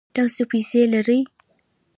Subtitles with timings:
[0.15, 1.19] تاسو پیسې لرئ؟